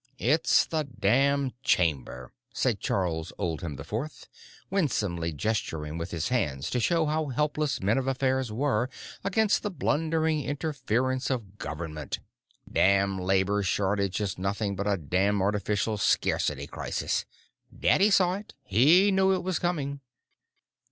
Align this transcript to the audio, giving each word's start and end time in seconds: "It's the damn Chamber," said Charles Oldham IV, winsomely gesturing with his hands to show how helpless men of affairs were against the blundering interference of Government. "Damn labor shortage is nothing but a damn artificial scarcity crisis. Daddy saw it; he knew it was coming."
"It's 0.17 0.65
the 0.65 0.83
damn 0.85 1.51
Chamber," 1.61 2.31
said 2.55 2.79
Charles 2.79 3.31
Oldham 3.37 3.77
IV, 3.79 3.93
winsomely 4.71 5.31
gesturing 5.31 5.99
with 5.99 6.09
his 6.09 6.29
hands 6.29 6.71
to 6.71 6.79
show 6.79 7.05
how 7.05 7.27
helpless 7.27 7.83
men 7.83 7.99
of 7.99 8.07
affairs 8.07 8.51
were 8.51 8.89
against 9.23 9.61
the 9.61 9.69
blundering 9.69 10.43
interference 10.43 11.29
of 11.29 11.59
Government. 11.59 12.17
"Damn 12.67 13.19
labor 13.19 13.61
shortage 13.61 14.19
is 14.19 14.39
nothing 14.39 14.75
but 14.75 14.87
a 14.87 14.97
damn 14.97 15.39
artificial 15.39 15.99
scarcity 15.99 16.65
crisis. 16.65 17.25
Daddy 17.79 18.09
saw 18.09 18.33
it; 18.37 18.55
he 18.63 19.11
knew 19.11 19.33
it 19.33 19.43
was 19.43 19.59
coming." 19.59 19.99